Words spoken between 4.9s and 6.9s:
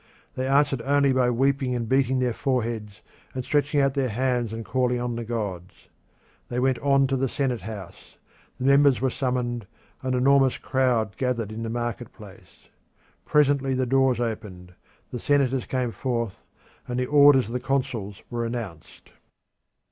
on the gods. They went